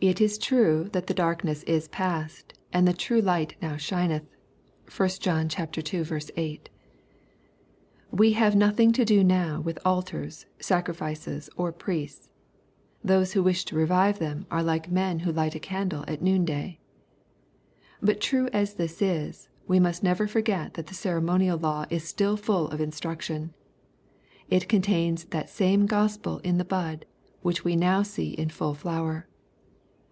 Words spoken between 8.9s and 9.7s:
to do now